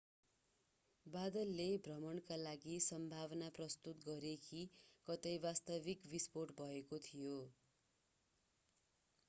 बादलले 1.05 1.65
भ्रमका 1.87 2.37
लागि 2.37 2.77
सम्भावना 2.85 3.49
प्रस्तुत 3.57 4.01
गरे 4.07 4.33
कि 4.47 4.63
कतै 5.07 5.33
वास्तविक 5.45 6.11
बिस्फोट 6.15 6.55
भएको 6.59 6.99
थियो 7.05 7.37